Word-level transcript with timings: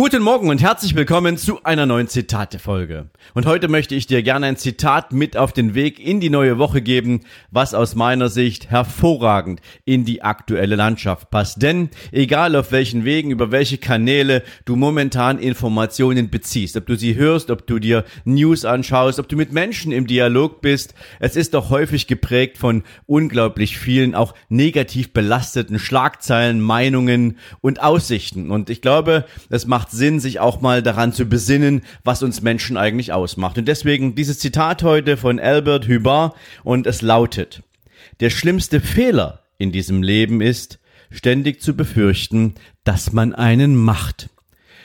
Guten 0.00 0.22
Morgen 0.22 0.48
und 0.48 0.62
herzlich 0.62 0.94
willkommen 0.94 1.36
zu 1.36 1.62
einer 1.62 1.84
neuen 1.84 2.08
Zitate-Folge. 2.08 3.10
Und 3.34 3.44
heute 3.44 3.68
möchte 3.68 3.94
ich 3.94 4.06
dir 4.06 4.22
gerne 4.22 4.46
ein 4.46 4.56
Zitat 4.56 5.12
mit 5.12 5.36
auf 5.36 5.52
den 5.52 5.74
Weg 5.74 6.00
in 6.00 6.20
die 6.20 6.30
neue 6.30 6.56
Woche 6.56 6.80
geben, 6.80 7.20
was 7.50 7.74
aus 7.74 7.94
meiner 7.94 8.30
Sicht 8.30 8.70
hervorragend 8.70 9.60
in 9.84 10.06
die 10.06 10.22
aktuelle 10.22 10.74
Landschaft 10.74 11.28
passt. 11.28 11.60
Denn 11.60 11.90
egal 12.12 12.56
auf 12.56 12.72
welchen 12.72 13.04
Wegen, 13.04 13.30
über 13.30 13.50
welche 13.50 13.76
Kanäle 13.76 14.42
du 14.64 14.74
momentan 14.74 15.38
Informationen 15.38 16.30
beziehst, 16.30 16.78
ob 16.78 16.86
du 16.86 16.96
sie 16.96 17.16
hörst, 17.16 17.50
ob 17.50 17.66
du 17.66 17.78
dir 17.78 18.06
News 18.24 18.64
anschaust, 18.64 19.18
ob 19.18 19.28
du 19.28 19.36
mit 19.36 19.52
Menschen 19.52 19.92
im 19.92 20.06
Dialog 20.06 20.62
bist, 20.62 20.94
es 21.18 21.36
ist 21.36 21.52
doch 21.52 21.68
häufig 21.68 22.06
geprägt 22.06 22.56
von 22.56 22.84
unglaublich 23.04 23.76
vielen 23.76 24.14
auch 24.14 24.32
negativ 24.48 25.12
belasteten 25.12 25.78
Schlagzeilen, 25.78 26.62
Meinungen 26.62 27.36
und 27.60 27.82
Aussichten. 27.82 28.50
Und 28.50 28.70
ich 28.70 28.80
glaube, 28.80 29.26
es 29.50 29.66
macht 29.66 29.89
macht 29.90 29.98
Sinn, 29.98 30.20
sich 30.20 30.38
auch 30.38 30.60
mal 30.60 30.82
daran 30.82 31.12
zu 31.12 31.24
besinnen, 31.24 31.82
was 32.04 32.22
uns 32.22 32.42
Menschen 32.42 32.76
eigentlich 32.76 33.12
ausmacht. 33.12 33.58
Und 33.58 33.66
deswegen 33.66 34.14
dieses 34.14 34.38
Zitat 34.38 34.84
heute 34.84 35.16
von 35.16 35.40
Albert 35.40 35.88
Hubbard 35.88 36.36
und 36.62 36.86
es 36.86 37.02
lautet, 37.02 37.62
der 38.20 38.30
schlimmste 38.30 38.80
Fehler 38.80 39.42
in 39.58 39.72
diesem 39.72 40.04
Leben 40.04 40.40
ist, 40.40 40.78
ständig 41.10 41.60
zu 41.60 41.74
befürchten, 41.74 42.54
dass 42.84 43.12
man 43.12 43.34
einen 43.34 43.74
macht. 43.74 44.30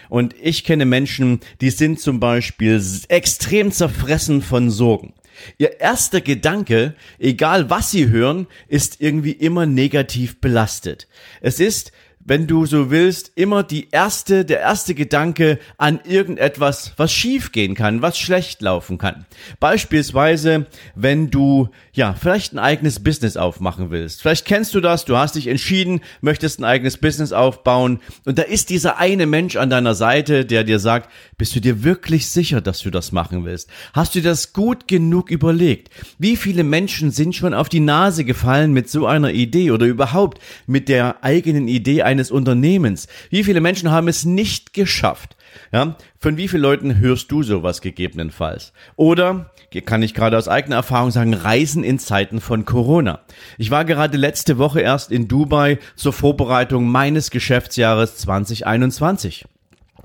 Und 0.09 0.33
ich 0.41 0.63
kenne 0.63 0.85
Menschen, 0.85 1.39
die 1.61 1.69
sind 1.69 1.99
zum 1.99 2.19
Beispiel 2.19 2.81
extrem 3.07 3.71
zerfressen 3.71 4.41
von 4.41 4.71
Sorgen. 4.71 5.13
Ihr 5.59 5.79
erster 5.79 6.21
Gedanke, 6.21 6.95
egal 7.19 7.69
was 7.69 7.91
sie 7.91 8.09
hören, 8.09 8.47
ist 8.67 9.01
irgendwie 9.01 9.33
immer 9.33 9.67
negativ 9.67 10.41
belastet. 10.41 11.07
Es 11.41 11.59
ist, 11.59 11.91
wenn 12.25 12.47
du 12.47 12.65
so 12.65 12.89
willst, 12.89 13.31
immer 13.35 13.61
die 13.61 13.89
erste, 13.91 14.45
der 14.45 14.59
erste 14.59 14.95
Gedanke 14.95 15.59
an 15.77 15.99
irgendetwas, 16.03 16.93
was 16.97 17.13
schief 17.13 17.51
gehen 17.51 17.75
kann, 17.75 18.01
was 18.01 18.17
schlecht 18.17 18.61
laufen 18.63 18.97
kann. 18.97 19.25
Beispielsweise, 19.59 20.65
wenn 20.95 21.29
du, 21.29 21.69
ja, 21.93 22.15
vielleicht 22.19 22.53
ein 22.53 22.59
eigenes 22.59 23.03
Business 23.03 23.37
aufmachen 23.37 23.91
willst. 23.91 24.23
Vielleicht 24.23 24.45
kennst 24.45 24.73
du 24.73 24.81
das, 24.81 25.05
du 25.05 25.17
hast 25.17 25.35
dich 25.35 25.45
entschieden, 25.47 26.01
möchtest 26.21 26.59
ein 26.59 26.65
eigenes 26.65 26.97
Business 26.97 27.31
aufbauen 27.31 27.99
und 28.25 28.39
da 28.39 28.41
ist 28.41 28.71
dieser 28.71 28.97
eine 28.97 29.27
Mensch 29.27 29.55
an 29.55 29.69
deiner 29.69 29.93
Seite, 29.93 30.45
der 30.45 30.63
dir 30.63 30.79
sagt, 30.79 31.11
bist 31.37 31.55
du 31.55 31.61
dir 31.61 31.83
wirklich 31.83 32.27
sicher, 32.27 32.59
dass 32.59 32.79
du 32.79 32.89
das 32.89 33.11
machen 33.11 33.45
willst? 33.45 33.69
Hast 33.93 34.15
du 34.15 34.21
das 34.21 34.51
gut 34.51 34.87
genug 34.87 35.29
überlegt? 35.29 35.91
Wie 36.17 36.37
viele 36.37 36.63
Menschen 36.63 37.11
sind 37.11 37.35
schon 37.35 37.53
auf 37.53 37.69
die 37.69 37.81
Nase 37.81 38.25
gefallen 38.25 38.73
mit 38.73 38.89
so 38.89 39.05
einer 39.05 39.31
Idee 39.31 39.69
oder 39.69 39.85
überhaupt 39.85 40.39
mit 40.65 40.89
der 40.89 41.23
eigenen 41.23 41.67
Idee 41.67 42.01
eines 42.15 42.31
Unternehmens. 42.31 43.07
Wie 43.29 43.43
viele 43.43 43.61
Menschen 43.61 43.91
haben 43.91 44.07
es 44.07 44.23
nicht 44.23 44.73
geschafft? 44.73 45.35
Ja, 45.71 45.95
von 46.17 46.37
wie 46.37 46.47
vielen 46.47 46.63
Leuten 46.63 46.97
hörst 46.99 47.31
du 47.31 47.43
sowas 47.43 47.81
gegebenenfalls? 47.81 48.73
Oder 48.95 49.51
kann 49.85 50.03
ich 50.03 50.13
gerade 50.13 50.37
aus 50.37 50.47
eigener 50.47 50.77
Erfahrung 50.77 51.11
sagen, 51.11 51.33
Reisen 51.33 51.83
in 51.83 51.99
Zeiten 51.99 52.39
von 52.39 52.63
Corona. 52.63 53.19
Ich 53.57 53.71
war 53.71 53.83
gerade 53.83 54.17
letzte 54.17 54.57
Woche 54.57 54.79
erst 54.79 55.11
in 55.11 55.27
Dubai 55.27 55.79
zur 55.95 56.13
Vorbereitung 56.13 56.87
meines 56.87 57.29
Geschäftsjahres 57.29 58.15
2021. 58.17 59.45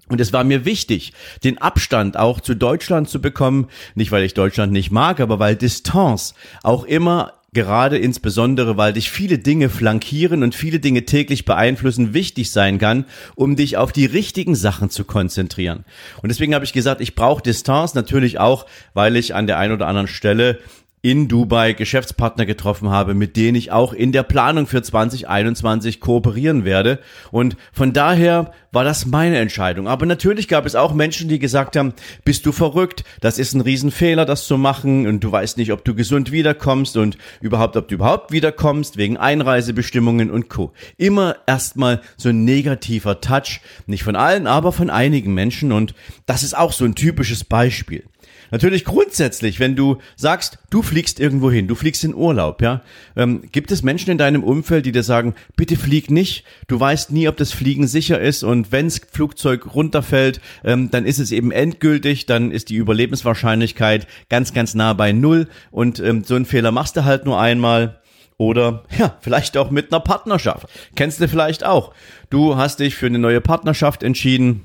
Und 0.08 0.20
es 0.20 0.32
war 0.32 0.42
mir 0.42 0.64
wichtig, 0.64 1.12
den 1.44 1.58
Abstand 1.58 2.16
auch 2.16 2.40
zu 2.40 2.56
Deutschland 2.56 3.08
zu 3.08 3.20
bekommen, 3.20 3.68
nicht 3.94 4.10
weil 4.10 4.24
ich 4.24 4.34
Deutschland 4.34 4.72
nicht 4.72 4.90
mag, 4.90 5.20
aber 5.20 5.38
weil 5.38 5.54
Distanz 5.54 6.34
auch 6.64 6.82
immer 6.82 7.34
gerade 7.52 7.98
insbesondere, 7.98 8.76
weil 8.76 8.92
dich 8.92 9.10
viele 9.10 9.38
Dinge 9.38 9.68
flankieren 9.68 10.42
und 10.42 10.54
viele 10.54 10.78
Dinge 10.78 11.04
täglich 11.04 11.44
beeinflussen, 11.44 12.14
wichtig 12.14 12.50
sein 12.50 12.78
kann, 12.78 13.04
um 13.34 13.56
dich 13.56 13.76
auf 13.76 13.92
die 13.92 14.06
richtigen 14.06 14.54
Sachen 14.54 14.90
zu 14.90 15.04
konzentrieren. 15.04 15.84
Und 16.22 16.28
deswegen 16.28 16.54
habe 16.54 16.64
ich 16.64 16.72
gesagt, 16.72 17.00
ich 17.00 17.14
brauche 17.14 17.42
Distanz 17.42 17.94
natürlich 17.94 18.38
auch, 18.38 18.66
weil 18.94 19.16
ich 19.16 19.34
an 19.34 19.46
der 19.46 19.58
einen 19.58 19.74
oder 19.74 19.88
anderen 19.88 20.08
Stelle 20.08 20.60
in 21.02 21.28
Dubai 21.28 21.72
Geschäftspartner 21.72 22.44
getroffen 22.44 22.90
habe, 22.90 23.14
mit 23.14 23.36
denen 23.36 23.54
ich 23.54 23.72
auch 23.72 23.94
in 23.94 24.12
der 24.12 24.22
Planung 24.22 24.66
für 24.66 24.82
2021 24.82 25.98
kooperieren 25.98 26.66
werde. 26.66 26.98
Und 27.30 27.56
von 27.72 27.94
daher 27.94 28.52
war 28.70 28.84
das 28.84 29.06
meine 29.06 29.38
Entscheidung. 29.38 29.88
Aber 29.88 30.04
natürlich 30.04 30.46
gab 30.46 30.66
es 30.66 30.74
auch 30.74 30.92
Menschen, 30.92 31.28
die 31.28 31.38
gesagt 31.38 31.76
haben, 31.76 31.94
bist 32.24 32.44
du 32.44 32.52
verrückt, 32.52 33.04
das 33.22 33.38
ist 33.38 33.54
ein 33.54 33.62
Riesenfehler, 33.62 34.26
das 34.26 34.46
zu 34.46 34.58
machen 34.58 35.06
und 35.06 35.24
du 35.24 35.32
weißt 35.32 35.56
nicht, 35.56 35.72
ob 35.72 35.84
du 35.84 35.94
gesund 35.94 36.32
wiederkommst 36.32 36.98
und 36.98 37.16
überhaupt, 37.40 37.78
ob 37.78 37.88
du 37.88 37.94
überhaupt 37.94 38.30
wiederkommst, 38.30 38.98
wegen 38.98 39.16
Einreisebestimmungen 39.16 40.30
und 40.30 40.50
Co. 40.50 40.72
Immer 40.98 41.36
erstmal 41.46 42.02
so 42.18 42.28
ein 42.28 42.44
negativer 42.44 43.22
Touch, 43.22 43.60
nicht 43.86 44.02
von 44.02 44.16
allen, 44.16 44.46
aber 44.46 44.70
von 44.70 44.90
einigen 44.90 45.32
Menschen 45.32 45.72
und 45.72 45.94
das 46.26 46.42
ist 46.42 46.56
auch 46.56 46.72
so 46.72 46.84
ein 46.84 46.94
typisches 46.94 47.44
Beispiel. 47.44 48.04
Natürlich 48.50 48.84
grundsätzlich, 48.84 49.60
wenn 49.60 49.76
du 49.76 49.98
sagst, 50.16 50.58
du 50.70 50.82
fliegst 50.82 51.20
irgendwo 51.20 51.50
hin, 51.50 51.68
du 51.68 51.74
fliegst 51.74 52.04
in 52.04 52.14
Urlaub, 52.14 52.62
ja, 52.62 52.82
ähm, 53.16 53.42
gibt 53.52 53.70
es 53.70 53.82
Menschen 53.82 54.10
in 54.10 54.18
deinem 54.18 54.42
Umfeld, 54.42 54.86
die 54.86 54.92
dir 54.92 55.02
sagen, 55.02 55.34
bitte 55.56 55.76
flieg 55.76 56.10
nicht, 56.10 56.44
du 56.66 56.78
weißt 56.78 57.12
nie, 57.12 57.28
ob 57.28 57.36
das 57.36 57.52
Fliegen 57.52 57.86
sicher 57.86 58.20
ist 58.20 58.42
und 58.42 58.72
wenns 58.72 59.00
Flugzeug 59.10 59.74
runterfällt, 59.74 60.40
ähm, 60.64 60.90
dann 60.90 61.06
ist 61.06 61.18
es 61.18 61.32
eben 61.32 61.52
endgültig, 61.52 62.26
dann 62.26 62.50
ist 62.50 62.70
die 62.70 62.76
Überlebenswahrscheinlichkeit 62.76 64.06
ganz, 64.28 64.52
ganz 64.52 64.74
nah 64.74 64.92
bei 64.92 65.12
Null 65.12 65.48
und 65.70 66.00
ähm, 66.00 66.24
so 66.24 66.34
einen 66.34 66.46
Fehler 66.46 66.72
machst 66.72 66.96
du 66.96 67.04
halt 67.04 67.24
nur 67.24 67.40
einmal. 67.40 67.96
Oder 68.36 68.84
ja, 68.98 69.18
vielleicht 69.20 69.58
auch 69.58 69.70
mit 69.70 69.92
einer 69.92 70.00
Partnerschaft. 70.00 70.66
Kennst 70.96 71.20
du 71.20 71.28
vielleicht 71.28 71.62
auch. 71.62 71.92
Du 72.30 72.56
hast 72.56 72.80
dich 72.80 72.94
für 72.94 73.04
eine 73.04 73.18
neue 73.18 73.42
Partnerschaft 73.42 74.02
entschieden 74.02 74.62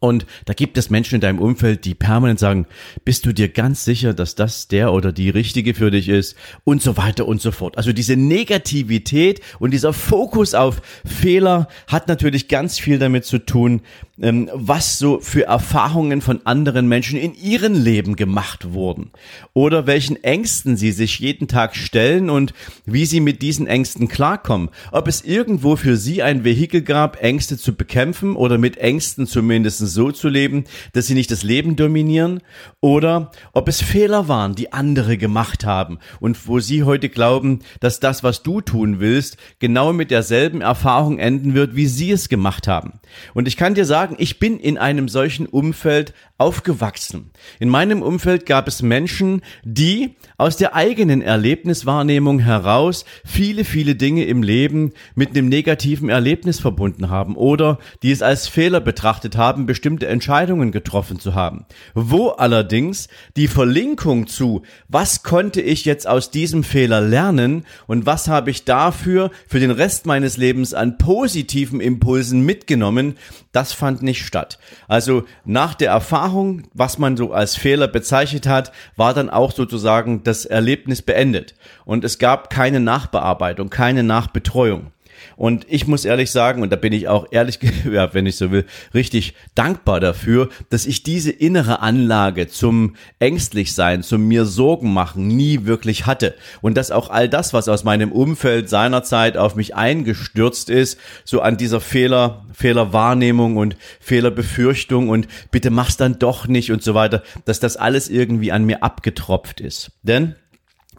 und 0.00 0.24
da 0.46 0.54
gibt 0.54 0.78
es 0.78 0.88
Menschen 0.88 1.16
in 1.16 1.20
deinem 1.20 1.38
Umfeld, 1.38 1.84
die 1.84 1.94
permanent 1.94 2.38
sagen, 2.38 2.66
bist 3.04 3.26
du 3.26 3.34
dir 3.34 3.50
ganz 3.50 3.84
sicher, 3.84 4.14
dass 4.14 4.34
das 4.34 4.66
der 4.66 4.94
oder 4.94 5.12
die 5.12 5.28
richtige 5.28 5.74
für 5.74 5.90
dich 5.90 6.08
ist 6.08 6.36
und 6.64 6.80
so 6.80 6.96
weiter 6.96 7.28
und 7.28 7.42
so 7.42 7.50
fort. 7.50 7.76
Also 7.76 7.92
diese 7.92 8.16
Negativität 8.16 9.42
und 9.58 9.72
dieser 9.72 9.92
Fokus 9.92 10.54
auf 10.54 10.80
Fehler 11.04 11.68
hat 11.86 12.08
natürlich 12.08 12.48
ganz 12.48 12.78
viel 12.78 12.98
damit 12.98 13.26
zu 13.26 13.44
tun, 13.44 13.82
ähm, 14.22 14.50
was 14.54 14.98
so 14.98 15.20
für 15.20 15.44
Erfahrungen 15.44 16.22
von 16.22 16.46
anderen 16.46 16.88
Menschen 16.88 17.18
in 17.18 17.34
ihrem 17.34 17.74
Leben 17.74 18.16
gemacht 18.16 18.72
wurden 18.72 19.10
oder 19.52 19.86
welchen 19.86 20.22
Ängsten 20.24 20.78
sie 20.78 20.92
sich 20.92 21.18
jeden 21.18 21.46
Tag 21.46 21.76
stellen 21.76 22.30
und 22.30 22.54
wie 22.86 23.04
sie 23.04 23.20
mit 23.20 23.42
diesen 23.42 23.66
Ängsten 23.66 24.08
klarkommen. 24.08 24.70
Ob 24.92 25.08
es 25.08 25.22
irgendwo 25.22 25.76
für 25.76 25.98
sie 25.98 26.22
ein 26.22 26.42
Vehikel 26.42 26.80
gab, 26.80 27.22
Ängste 27.22 27.58
zu 27.58 27.74
bekämpfen 27.74 28.34
oder 28.34 28.56
mit 28.56 28.78
Ängsten 28.78 29.26
zumindest 29.26 29.89
so 29.90 30.12
zu 30.12 30.28
leben, 30.28 30.64
dass 30.92 31.06
sie 31.06 31.14
nicht 31.14 31.30
das 31.30 31.42
Leben 31.42 31.76
dominieren 31.76 32.40
oder 32.80 33.30
ob 33.52 33.68
es 33.68 33.82
Fehler 33.82 34.28
waren, 34.28 34.54
die 34.54 34.72
andere 34.72 35.18
gemacht 35.18 35.64
haben 35.64 35.98
und 36.20 36.46
wo 36.46 36.60
sie 36.60 36.84
heute 36.84 37.08
glauben, 37.08 37.60
dass 37.80 38.00
das, 38.00 38.22
was 38.22 38.42
du 38.42 38.60
tun 38.60 39.00
willst, 39.00 39.36
genau 39.58 39.92
mit 39.92 40.10
derselben 40.10 40.60
Erfahrung 40.60 41.18
enden 41.18 41.54
wird, 41.54 41.76
wie 41.76 41.86
sie 41.86 42.10
es 42.10 42.28
gemacht 42.28 42.68
haben. 42.68 43.00
Und 43.34 43.48
ich 43.48 43.56
kann 43.56 43.74
dir 43.74 43.84
sagen, 43.84 44.16
ich 44.18 44.38
bin 44.38 44.58
in 44.58 44.78
einem 44.78 45.08
solchen 45.08 45.46
Umfeld 45.46 46.14
aufgewachsen. 46.40 47.30
In 47.58 47.68
meinem 47.68 48.00
Umfeld 48.00 48.46
gab 48.46 48.66
es 48.66 48.80
Menschen, 48.80 49.42
die 49.62 50.16
aus 50.38 50.56
der 50.56 50.74
eigenen 50.74 51.20
Erlebniswahrnehmung 51.20 52.38
heraus 52.38 53.04
viele, 53.26 53.64
viele 53.66 53.94
Dinge 53.94 54.24
im 54.24 54.42
Leben 54.42 54.92
mit 55.14 55.30
einem 55.30 55.50
negativen 55.50 56.08
Erlebnis 56.08 56.58
verbunden 56.58 57.10
haben 57.10 57.36
oder 57.36 57.78
die 58.02 58.10
es 58.10 58.22
als 58.22 58.48
Fehler 58.48 58.80
betrachtet 58.80 59.36
haben, 59.36 59.66
bestimmte 59.66 60.06
Entscheidungen 60.06 60.72
getroffen 60.72 61.20
zu 61.20 61.34
haben. 61.34 61.66
Wo 61.94 62.28
allerdings 62.28 63.08
die 63.36 63.46
Verlinkung 63.46 64.26
zu, 64.26 64.62
was 64.88 65.22
konnte 65.22 65.60
ich 65.60 65.84
jetzt 65.84 66.08
aus 66.08 66.30
diesem 66.30 66.64
Fehler 66.64 67.02
lernen 67.02 67.66
und 67.86 68.06
was 68.06 68.28
habe 68.28 68.50
ich 68.50 68.64
dafür 68.64 69.30
für 69.46 69.60
den 69.60 69.70
Rest 69.70 70.06
meines 70.06 70.38
Lebens 70.38 70.72
an 70.72 70.96
positiven 70.96 71.82
Impulsen 71.82 72.46
mitgenommen, 72.46 73.18
das 73.52 73.74
fand 73.74 74.02
nicht 74.02 74.24
statt. 74.24 74.58
Also 74.88 75.24
nach 75.44 75.74
der 75.74 75.90
Erfahrung, 75.90 76.29
was 76.74 76.98
man 76.98 77.16
so 77.16 77.32
als 77.32 77.56
Fehler 77.56 77.88
bezeichnet 77.88 78.46
hat, 78.46 78.72
war 78.96 79.14
dann 79.14 79.30
auch 79.30 79.52
sozusagen 79.52 80.22
das 80.22 80.44
Erlebnis 80.44 81.02
beendet. 81.02 81.54
Und 81.84 82.04
es 82.04 82.18
gab 82.18 82.50
keine 82.50 82.80
Nachbearbeitung, 82.80 83.70
keine 83.70 84.02
Nachbetreuung. 84.02 84.92
Und 85.36 85.66
ich 85.68 85.86
muss 85.86 86.04
ehrlich 86.04 86.30
sagen, 86.30 86.62
und 86.62 86.70
da 86.70 86.76
bin 86.76 86.92
ich 86.92 87.08
auch 87.08 87.26
ehrlich, 87.30 87.58
ja, 87.90 88.12
wenn 88.14 88.26
ich 88.26 88.36
so 88.36 88.50
will, 88.50 88.64
richtig 88.94 89.34
dankbar 89.54 90.00
dafür, 90.00 90.48
dass 90.70 90.86
ich 90.86 91.02
diese 91.02 91.30
innere 91.30 91.80
Anlage 91.80 92.48
zum 92.48 92.96
ängstlich 93.18 93.74
sein, 93.74 94.02
zum 94.02 94.28
mir 94.28 94.44
Sorgen 94.44 94.92
machen 94.92 95.28
nie 95.28 95.66
wirklich 95.66 96.06
hatte. 96.06 96.34
Und 96.60 96.76
dass 96.76 96.90
auch 96.90 97.10
all 97.10 97.28
das, 97.28 97.52
was 97.52 97.68
aus 97.68 97.84
meinem 97.84 98.12
Umfeld 98.12 98.68
seinerzeit 98.68 99.36
auf 99.36 99.56
mich 99.56 99.74
eingestürzt 99.74 100.70
ist, 100.70 100.98
so 101.24 101.40
an 101.40 101.56
dieser 101.56 101.80
Fehler, 101.80 102.44
Fehlerwahrnehmung 102.52 103.56
und 103.56 103.76
Fehlerbefürchtung 104.00 105.08
und 105.08 105.28
bitte 105.50 105.70
mach's 105.70 105.96
dann 105.96 106.18
doch 106.18 106.46
nicht 106.46 106.72
und 106.72 106.82
so 106.82 106.94
weiter, 106.94 107.22
dass 107.44 107.60
das 107.60 107.76
alles 107.76 108.08
irgendwie 108.08 108.52
an 108.52 108.64
mir 108.64 108.82
abgetropft 108.82 109.60
ist. 109.60 109.92
Denn 110.02 110.34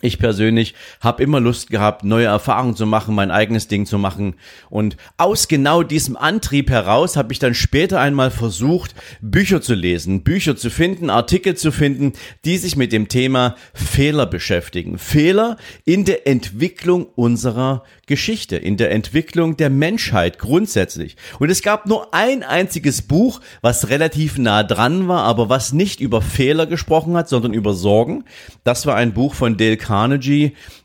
ich 0.01 0.19
persönlich 0.19 0.73
habe 0.99 1.23
immer 1.23 1.39
Lust 1.39 1.69
gehabt, 1.69 2.03
neue 2.03 2.25
Erfahrungen 2.25 2.75
zu 2.75 2.85
machen, 2.85 3.15
mein 3.15 3.31
eigenes 3.31 3.67
Ding 3.67 3.85
zu 3.85 3.97
machen. 3.97 4.35
Und 4.69 4.97
aus 5.17 5.47
genau 5.47 5.83
diesem 5.83 6.17
Antrieb 6.17 6.69
heraus 6.69 7.15
habe 7.15 7.33
ich 7.33 7.39
dann 7.39 7.53
später 7.53 7.99
einmal 7.99 8.31
versucht, 8.31 8.95
Bücher 9.21 9.61
zu 9.61 9.75
lesen, 9.75 10.23
Bücher 10.23 10.55
zu 10.55 10.69
finden, 10.69 11.09
Artikel 11.09 11.55
zu 11.55 11.71
finden, 11.71 12.13
die 12.45 12.57
sich 12.57 12.75
mit 12.75 12.91
dem 12.91 13.07
Thema 13.07 13.55
Fehler 13.73 14.25
beschäftigen. 14.25 14.97
Fehler 14.97 15.57
in 15.85 16.05
der 16.05 16.27
Entwicklung 16.27 17.05
unserer 17.15 17.83
Geschichte, 18.07 18.57
in 18.57 18.77
der 18.77 18.91
Entwicklung 18.91 19.55
der 19.55 19.69
Menschheit 19.69 20.39
grundsätzlich. 20.39 21.15
Und 21.39 21.49
es 21.49 21.61
gab 21.61 21.85
nur 21.85 22.13
ein 22.13 22.43
einziges 22.43 23.01
Buch, 23.03 23.39
was 23.61 23.89
relativ 23.89 24.37
nah 24.37 24.63
dran 24.63 25.07
war, 25.07 25.23
aber 25.23 25.49
was 25.49 25.73
nicht 25.73 26.01
über 26.01 26.21
Fehler 26.21 26.65
gesprochen 26.65 27.15
hat, 27.15 27.29
sondern 27.29 27.53
über 27.53 27.73
Sorgen. 27.73 28.25
Das 28.63 28.85
war 28.85 28.95
ein 28.95 29.13
Buch 29.13 29.33
von 29.33 29.57
Dale 29.57 29.77
Carnegie 29.77 29.90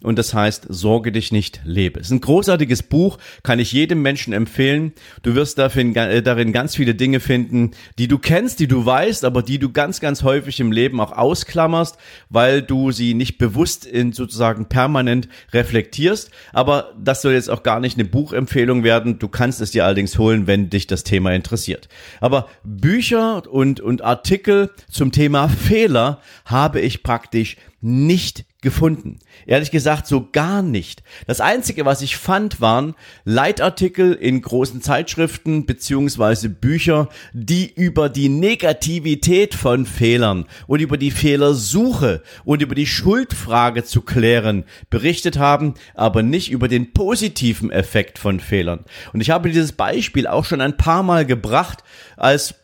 und 0.03 0.19
das 0.19 0.35
heißt 0.35 0.67
Sorge 0.69 1.13
dich 1.13 1.33
nicht, 1.33 1.61
lebe. 1.65 2.01
Es 2.01 2.07
ist 2.07 2.13
ein 2.13 2.21
großartiges 2.21 2.83
Buch, 2.83 3.19
kann 3.43 3.59
ich 3.59 3.73
jedem 3.73 4.03
Menschen 4.03 4.33
empfehlen. 4.33 4.93
Du 5.23 5.35
wirst 5.35 5.59
äh, 5.59 6.23
darin 6.23 6.53
ganz 6.53 6.75
viele 6.75 6.95
Dinge 6.95 7.21
finden, 7.21 7.71
die 7.99 8.09
du 8.09 8.19
kennst, 8.19 8.59
die 8.61 8.67
du 8.67 8.85
weißt, 8.85 9.25
aber 9.25 9.43
die 9.43 9.59
du 9.59 9.71
ganz, 9.71 10.01
ganz 10.01 10.23
häufig 10.23 10.61
im 10.61 10.73
Leben 10.73 11.01
auch 11.01 11.13
ausklammerst, 11.13 11.97
weil 12.31 12.63
du 12.63 12.91
sie 12.91 13.15
nicht 13.15 13.39
bewusst 13.39 13.87
in 13.87 14.13
sozusagen 14.13 14.67
permanent 14.67 15.29
reflektierst. 15.53 16.31
Aber 16.53 16.93
das 16.99 17.23
soll 17.23 17.35
jetzt 17.35 17.51
auch 17.51 17.63
gar 17.63 17.81
nicht 17.81 17.97
eine 17.99 18.09
Buchempfehlung 18.09 18.83
werden. 18.83 19.19
Du 19.19 19.29
kannst 19.29 19.61
es 19.61 19.71
dir 19.71 19.85
allerdings 19.85 20.19
holen, 20.19 20.47
wenn 20.47 20.69
dich 20.71 20.87
das 20.87 21.05
Thema 21.05 21.33
interessiert. 21.33 21.89
Aber 22.21 22.49
Bücher 22.65 23.51
und, 23.51 23.81
und 23.81 24.03
Artikel 24.03 24.71
zum 24.91 25.13
Thema 25.13 25.49
Fehler 25.49 26.21
habe 26.45 26.81
ich 26.81 27.03
praktisch 27.03 27.57
nicht 27.81 28.45
gefunden. 28.63 29.19
Ehrlich 29.47 29.71
gesagt, 29.71 30.07
so 30.07 30.29
gar 30.33 30.63
nicht. 30.63 31.03
Das 31.27 31.41
einzige, 31.41 31.85
was 31.85 32.03
ich 32.03 32.17
fand, 32.17 32.61
waren 32.61 32.95
Leitartikel 33.25 34.15
in 34.15 34.41
großen 34.41 34.81
Zeitschriften 34.83 35.67
beziehungsweise 35.67 36.49
Bücher, 36.49 37.09
die 37.33 37.73
über 37.73 38.09
die 38.09 38.29
Negativität 38.29 39.55
von 39.55 39.87
Fehlern 39.87 40.47
und 40.67 40.81
über 40.81 40.97
die 40.97 41.11
Fehlersuche 41.11 42.23
und 42.45 42.63
über 42.63 42.75
die 42.75 42.87
Schuldfrage 42.87 43.85
zu 43.85 44.01
klären 44.01 44.65
berichtet 44.91 45.39
haben, 45.39 45.75
aber 45.95 46.23
nicht 46.23 46.51
über 46.51 46.69
den 46.69 46.93
positiven 46.93 47.71
Effekt 47.71 48.19
von 48.19 48.41
Fehlern. 48.41 48.85
Und 49.13 49.21
ich 49.21 49.31
habe 49.31 49.49
dieses 49.49 49.73
Beispiel 49.73 50.27
auch 50.27 50.45
schon 50.45 50.61
ein 50.61 50.77
paar 50.77 51.03
Mal 51.03 51.27
gebracht, 51.27 51.85
als 52.17 52.55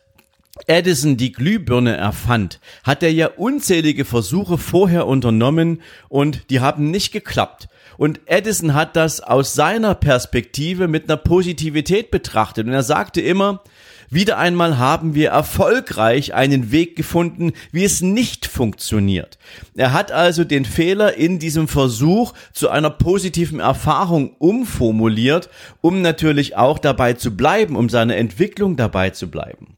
Edison 0.67 1.17
die 1.17 1.31
Glühbirne 1.31 1.95
erfand, 1.97 2.59
hat 2.83 3.01
er 3.01 3.11
ja 3.11 3.27
unzählige 3.27 4.05
Versuche 4.05 4.57
vorher 4.57 5.07
unternommen 5.07 5.81
und 6.09 6.49
die 6.51 6.59
haben 6.59 6.91
nicht 6.91 7.11
geklappt. 7.11 7.67
Und 7.97 8.21
Edison 8.25 8.73
hat 8.73 8.95
das 8.95 9.19
aus 9.19 9.53
seiner 9.53 9.95
Perspektive 9.95 10.87
mit 10.87 11.09
einer 11.09 11.17
Positivität 11.17 12.11
betrachtet 12.11 12.67
und 12.67 12.73
er 12.73 12.83
sagte 12.83 13.21
immer, 13.21 13.63
wieder 14.09 14.37
einmal 14.37 14.77
haben 14.77 15.15
wir 15.15 15.31
erfolgreich 15.31 16.35
einen 16.35 16.71
Weg 16.71 16.95
gefunden, 16.95 17.53
wie 17.71 17.83
es 17.83 18.01
nicht 18.01 18.45
funktioniert. 18.45 19.39
Er 19.75 19.91
hat 19.91 20.11
also 20.11 20.43
den 20.43 20.65
Fehler 20.65 21.15
in 21.15 21.39
diesem 21.39 21.67
Versuch 21.67 22.33
zu 22.51 22.69
einer 22.69 22.91
positiven 22.91 23.59
Erfahrung 23.59 24.35
umformuliert, 24.37 25.49
um 25.81 26.03
natürlich 26.03 26.55
auch 26.55 26.77
dabei 26.77 27.13
zu 27.13 27.35
bleiben, 27.35 27.75
um 27.75 27.89
seine 27.89 28.15
Entwicklung 28.15 28.75
dabei 28.75 29.09
zu 29.09 29.31
bleiben. 29.31 29.77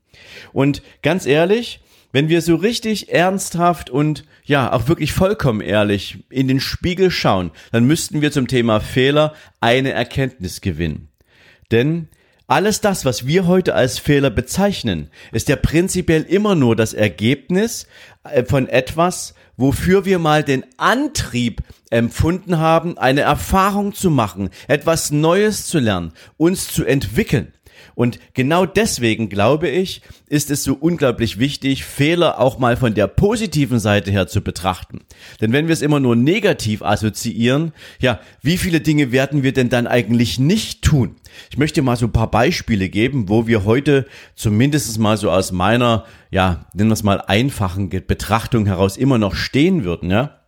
Und 0.54 0.82
ganz 1.02 1.26
ehrlich, 1.26 1.80
wenn 2.12 2.30
wir 2.30 2.42
so 2.42 2.56
richtig 2.56 3.12
ernsthaft 3.12 3.90
und 3.90 4.24
ja, 4.46 4.72
auch 4.72 4.88
wirklich 4.88 5.12
vollkommen 5.12 5.60
ehrlich 5.60 6.24
in 6.30 6.48
den 6.48 6.60
Spiegel 6.60 7.12
schauen, 7.12 7.52
dann 7.72 7.86
müssten 7.86 8.22
wir 8.22 8.32
zum 8.32 8.48
Thema 8.48 8.80
Fehler 8.80 9.34
eine 9.60 9.92
Erkenntnis 9.92 10.62
gewinnen. 10.62 11.10
Denn 11.72 12.08
alles 12.48 12.80
das, 12.80 13.06
was 13.06 13.26
wir 13.26 13.48
heute 13.48 13.74
als 13.74 13.98
Fehler 13.98 14.30
bezeichnen, 14.30 15.10
ist 15.32 15.50
ja 15.50 15.56
prinzipiell 15.56 16.22
immer 16.22 16.54
nur 16.54 16.76
das 16.76 16.94
Ergebnis 16.94 17.88
äh, 18.24 18.46
von 18.46 18.70
etwas, 18.70 19.34
wofür 19.58 20.06
wir 20.06 20.20
mal 20.20 20.44
den 20.44 20.64
Antrieb 20.78 21.64
empfunden 21.90 22.60
haben, 22.60 22.98
eine 22.98 23.22
Erfahrung 23.22 23.94
zu 23.94 24.10
machen, 24.10 24.52
etwas 24.68 25.12
Neues 25.12 25.66
zu 25.66 25.80
lernen, 25.80 26.14
uns 26.38 26.68
zu 26.68 26.86
entwickeln. 26.86 27.52
Und 27.96 28.20
genau 28.34 28.66
deswegen 28.66 29.30
glaube 29.30 29.70
ich, 29.70 30.02
ist 30.28 30.52
es 30.52 30.64
so 30.64 30.74
unglaublich 30.74 31.40
wichtig, 31.40 31.86
Fehler 31.86 32.40
auch 32.40 32.58
mal 32.60 32.78
von 32.78 32.94
der 32.94 33.08
positiven 33.08 33.80
Seite 33.80 34.12
her 34.12 34.28
zu 34.28 34.42
betrachten. 34.42 35.02
Denn 35.42 35.54
wenn 35.54 35.68
wir 35.68 35.74
es 35.74 35.82
immer 35.82 36.00
nur 36.00 36.16
negativ 36.16 36.82
assoziieren, 36.82 37.74
ja, 38.00 38.20
wie 38.42 38.58
viele 38.58 38.82
Dinge 38.82 39.12
werden 39.12 39.44
wir 39.44 39.54
denn 39.54 39.70
dann 39.70 39.88
eigentlich 39.88 40.40
nicht 40.40 40.82
tun? 40.82 41.16
Ich 41.50 41.58
möchte 41.58 41.82
mal 41.82 41.96
so 41.96 42.06
ein 42.06 42.12
paar 42.12 42.32
Beispiele 42.32 42.90
geben, 42.90 43.30
wo 43.30 43.48
wir 43.48 43.66
heute 43.66 44.06
zumindest 44.36 44.98
mal 45.00 45.18
so 45.18 45.32
aus 45.32 45.52
meiner, 45.52 46.06
ja, 46.32 46.66
nennen 46.74 46.90
wir 46.90 46.94
es 46.94 47.04
mal 47.04 47.22
einfachen 47.22 47.90
Betrachtung 47.90 48.66
heraus 48.66 48.98
immer 48.98 49.18
noch 49.18 49.36
stehen 49.36 49.84
würden, 49.84 50.10
ja. 50.10 50.40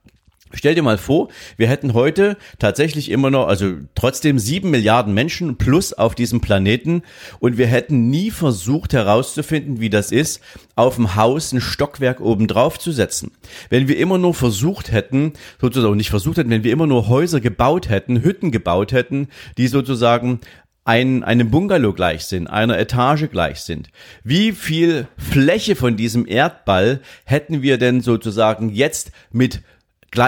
Stell 0.53 0.75
dir 0.75 0.83
mal 0.83 0.97
vor, 0.97 1.27
wir 1.57 1.67
hätten 1.67 1.93
heute 1.93 2.37
tatsächlich 2.59 3.11
immer 3.11 3.29
noch, 3.29 3.47
also 3.47 3.73
trotzdem 3.95 4.39
sieben 4.39 4.71
Milliarden 4.71 5.13
Menschen 5.13 5.57
plus 5.57 5.93
auf 5.93 6.15
diesem 6.15 6.39
Planeten 6.41 7.03
und 7.39 7.57
wir 7.57 7.67
hätten 7.67 8.09
nie 8.09 8.31
versucht 8.31 8.93
herauszufinden, 8.93 9.79
wie 9.79 9.89
das 9.89 10.11
ist, 10.11 10.41
auf 10.75 10.95
dem 10.95 11.15
Haus 11.15 11.51
ein 11.51 11.61
Stockwerk 11.61 12.21
oben 12.21 12.47
drauf 12.47 12.79
zu 12.79 12.91
setzen. 12.91 13.31
Wenn 13.69 13.87
wir 13.87 13.97
immer 13.97 14.17
nur 14.17 14.33
versucht 14.33 14.91
hätten, 14.91 15.33
sozusagen 15.59 15.97
nicht 15.97 16.09
versucht 16.09 16.37
hätten, 16.37 16.49
wenn 16.49 16.63
wir 16.63 16.71
immer 16.71 16.87
nur 16.87 17.07
Häuser 17.07 17.41
gebaut 17.41 17.89
hätten, 17.89 18.23
Hütten 18.23 18.51
gebaut 18.51 18.91
hätten, 18.91 19.27
die 19.57 19.67
sozusagen 19.67 20.39
ein, 20.87 21.23
einem 21.25 21.51
Bungalow 21.51 21.91
gleich 21.91 22.25
sind, 22.25 22.47
einer 22.47 22.79
Etage 22.79 23.29
gleich 23.29 23.59
sind. 23.59 23.89
Wie 24.23 24.53
viel 24.53 25.09
Fläche 25.17 25.75
von 25.75 25.97
diesem 25.97 26.25
Erdball 26.25 27.01
hätten 27.25 27.61
wir 27.61 27.77
denn 27.77 27.99
sozusagen 27.99 28.69
jetzt 28.69 29.11
mit 29.31 29.61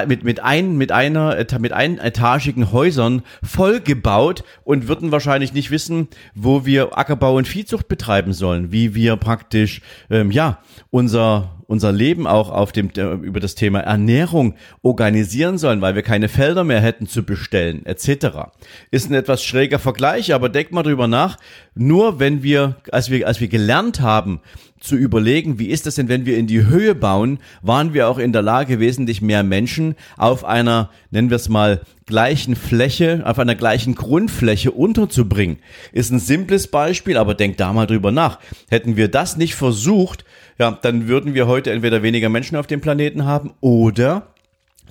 mit, 0.08 0.24
mit, 0.24 0.40
ein, 0.42 0.78
mit 0.78 0.92
einer, 0.92 1.46
mit 1.60 1.74
einetagigen 1.74 2.72
Häusern 2.72 3.24
vollgebaut 3.44 4.44
und 4.64 4.88
würden 4.88 5.12
wahrscheinlich 5.12 5.54
nicht 5.54 5.72
wissen, 5.72 6.08
wo 6.36 6.66
wir 6.66 6.98
Ackerbau 6.98 7.36
und 7.36 7.48
Viehzucht 7.48 7.88
betreiben 7.88 8.34
sollen, 8.34 8.72
wie 8.72 8.96
wir 8.96 9.16
praktisch, 9.16 9.82
ähm, 10.10 10.32
ja, 10.32 10.60
unser, 10.90 11.59
unser 11.70 11.92
Leben 11.92 12.26
auch 12.26 12.50
auf 12.50 12.72
dem, 12.72 12.90
über 12.90 13.40
das 13.40 13.54
Thema 13.54 13.82
Ernährung 13.82 14.56
organisieren 14.82 15.60
sollen, 15.60 15.82
weil 15.82 15.94
wir 15.94 16.02
keine 16.02 16.28
Felder 16.28 16.64
mehr 16.64 16.82
hätten 16.82 17.06
zu 17.06 17.22
bestellen, 17.22 17.86
etc. 17.86 18.50
Ist 18.90 19.10
ein 19.10 19.14
etwas 19.14 19.44
schräger 19.44 19.78
Vergleich, 19.78 20.34
aber 20.34 20.50
denkt 20.50 20.72
mal 20.72 20.82
drüber 20.82 21.08
nach. 21.08 21.38
Nur 21.76 22.20
wenn 22.20 22.42
wir, 22.42 22.78
als 22.92 23.12
wir, 23.12 23.28
als 23.28 23.40
wir 23.40 23.50
gelernt 23.50 24.02
haben, 24.02 24.42
zu 24.80 24.96
überlegen, 24.96 25.60
wie 25.60 25.68
ist 25.68 25.86
das 25.86 25.96
denn, 25.96 26.10
wenn 26.10 26.26
wir 26.26 26.38
in 26.38 26.48
die 26.48 26.66
Höhe 26.66 26.96
bauen, 26.96 27.38
waren 27.62 27.94
wir 27.94 28.08
auch 28.08 28.18
in 28.18 28.34
der 28.34 28.42
Lage, 28.42 28.80
wesentlich 28.80 29.22
mehr 29.22 29.44
Menschen 29.44 29.96
auf 30.18 30.46
einer, 30.46 30.90
nennen 31.12 31.30
wir 31.30 31.36
es 31.36 31.50
mal, 31.50 31.82
gleichen 32.06 32.56
Fläche, 32.56 33.22
auf 33.26 33.38
einer 33.38 33.56
gleichen 33.56 33.94
Grundfläche 33.94 34.72
unterzubringen. 34.72 35.58
Ist 35.92 36.12
ein 36.12 36.20
simples 36.20 36.68
Beispiel, 36.68 37.18
aber 37.18 37.36
denkt 37.36 37.60
da 37.60 37.74
mal 37.74 37.86
drüber 37.86 38.12
nach. 38.12 38.40
Hätten 38.70 38.98
wir 38.98 39.10
das 39.10 39.38
nicht 39.38 39.54
versucht, 39.54 40.26
ja, 40.60 40.78
dann 40.82 41.08
würden 41.08 41.34
wir 41.34 41.48
heute 41.48 41.72
entweder 41.72 42.04
weniger 42.04 42.30
Menschen 42.30 42.58
auf 42.58 42.68
dem 42.68 42.82
Planeten 42.82 43.26
haben 43.26 43.54
oder 43.62 44.28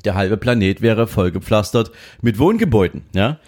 der 0.05 0.15
halbe 0.15 0.37
Planet 0.37 0.81
wäre 0.81 1.07
vollgepflastert 1.07 1.91
mit 2.23 2.39
Wohngebäuden, 2.39 3.03
ja. 3.15 3.39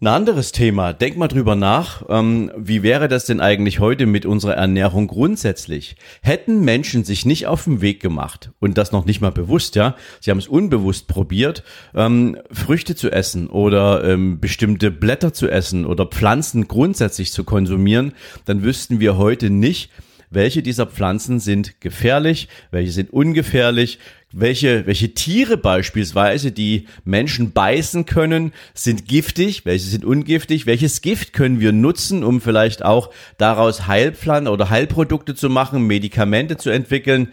Ein 0.00 0.08
anderes 0.08 0.50
Thema, 0.50 0.92
denk 0.92 1.16
mal 1.16 1.28
drüber 1.28 1.54
nach, 1.54 2.02
ähm, 2.08 2.50
wie 2.56 2.82
wäre 2.82 3.06
das 3.06 3.24
denn 3.24 3.40
eigentlich 3.40 3.78
heute 3.78 4.06
mit 4.06 4.26
unserer 4.26 4.54
Ernährung 4.54 5.06
grundsätzlich? 5.06 5.94
Hätten 6.22 6.64
Menschen 6.64 7.04
sich 7.04 7.24
nicht 7.24 7.46
auf 7.46 7.64
den 7.64 7.82
Weg 7.82 8.00
gemacht 8.00 8.50
und 8.58 8.78
das 8.78 8.90
noch 8.90 9.04
nicht 9.04 9.20
mal 9.20 9.30
bewusst, 9.30 9.76
ja, 9.76 9.94
sie 10.18 10.32
haben 10.32 10.38
es 10.38 10.48
unbewusst 10.48 11.06
probiert, 11.06 11.62
ähm, 11.94 12.36
Früchte 12.50 12.96
zu 12.96 13.12
essen 13.12 13.46
oder 13.46 14.02
ähm, 14.02 14.40
bestimmte 14.40 14.90
Blätter 14.90 15.32
zu 15.32 15.48
essen 15.48 15.86
oder 15.86 16.06
Pflanzen 16.06 16.66
grundsätzlich 16.66 17.32
zu 17.32 17.44
konsumieren, 17.44 18.12
dann 18.44 18.64
wüssten 18.64 18.98
wir 18.98 19.16
heute 19.16 19.50
nicht, 19.50 19.88
welche 20.34 20.62
dieser 20.62 20.86
Pflanzen 20.86 21.40
sind 21.40 21.80
gefährlich, 21.80 22.48
welche 22.70 22.92
sind 22.92 23.12
ungefährlich, 23.12 23.98
welche, 24.32 24.86
welche 24.86 25.12
Tiere 25.14 25.56
beispielsweise, 25.56 26.52
die 26.52 26.86
Menschen 27.04 27.52
beißen 27.52 28.06
können, 28.06 28.52
sind 28.74 29.06
giftig, 29.06 29.66
welche 29.66 29.86
sind 29.86 30.04
ungiftig, 30.04 30.66
welches 30.66 31.02
Gift 31.02 31.32
können 31.34 31.60
wir 31.60 31.72
nutzen, 31.72 32.24
um 32.24 32.40
vielleicht 32.40 32.84
auch 32.84 33.10
daraus 33.36 33.86
Heilpflanzen 33.86 34.48
oder 34.48 34.70
Heilprodukte 34.70 35.34
zu 35.34 35.50
machen, 35.50 35.86
Medikamente 35.86 36.56
zu 36.56 36.70
entwickeln. 36.70 37.28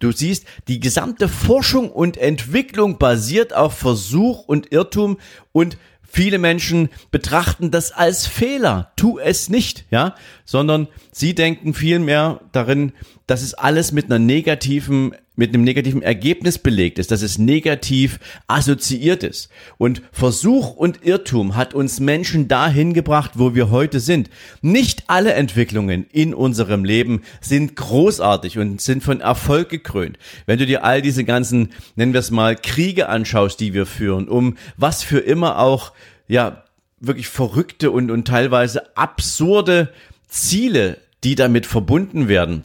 Du 0.00 0.12
siehst, 0.12 0.46
die 0.68 0.80
gesamte 0.80 1.28
Forschung 1.28 1.90
und 1.90 2.16
Entwicklung 2.16 2.98
basiert 2.98 3.54
auf 3.54 3.78
Versuch 3.78 4.44
und 4.46 4.70
Irrtum 4.72 5.18
und 5.52 5.76
Viele 6.14 6.38
Menschen 6.38 6.90
betrachten 7.10 7.72
das 7.72 7.90
als 7.90 8.28
Fehler. 8.28 8.92
Tu 8.94 9.18
es 9.18 9.48
nicht, 9.48 9.84
ja, 9.90 10.14
sondern 10.44 10.86
sie 11.10 11.34
denken 11.34 11.74
vielmehr 11.74 12.38
darin, 12.52 12.92
dass 13.26 13.42
es 13.42 13.54
alles 13.54 13.90
mit 13.90 14.04
einer 14.04 14.20
negativen, 14.20 15.16
mit 15.36 15.52
einem 15.52 15.64
negativen 15.64 16.02
Ergebnis 16.02 16.58
belegt 16.58 16.98
ist, 16.98 17.10
dass 17.10 17.22
es 17.22 17.38
negativ 17.38 18.20
assoziiert 18.46 19.22
ist. 19.22 19.48
Und 19.78 20.02
Versuch 20.12 20.74
und 20.74 21.04
Irrtum 21.04 21.56
hat 21.56 21.74
uns 21.74 22.00
Menschen 22.00 22.48
dahin 22.48 22.94
gebracht, 22.94 23.32
wo 23.34 23.54
wir 23.54 23.70
heute 23.70 24.00
sind. 24.00 24.30
Nicht 24.62 25.04
alle 25.08 25.34
Entwicklungen 25.34 26.06
in 26.12 26.34
unserem 26.34 26.84
Leben 26.84 27.22
sind 27.40 27.76
großartig 27.76 28.58
und 28.58 28.80
sind 28.80 29.02
von 29.02 29.20
Erfolg 29.20 29.68
gekrönt. 29.68 30.18
Wenn 30.46 30.58
du 30.58 30.66
dir 30.66 30.84
all 30.84 31.02
diese 31.02 31.24
ganzen, 31.24 31.70
nennen 31.96 32.12
wir 32.12 32.20
es 32.20 32.30
mal, 32.30 32.56
Kriege 32.56 33.08
anschaust, 33.08 33.58
die 33.60 33.74
wir 33.74 33.86
führen, 33.86 34.28
um 34.28 34.56
was 34.76 35.02
für 35.02 35.18
immer 35.18 35.58
auch 35.58 35.92
ja, 36.28 36.64
wirklich 37.00 37.28
verrückte 37.28 37.90
und, 37.90 38.10
und 38.10 38.26
teilweise 38.26 38.96
absurde 38.96 39.92
Ziele, 40.28 40.98
die 41.22 41.34
damit 41.34 41.66
verbunden 41.66 42.28
werden. 42.28 42.64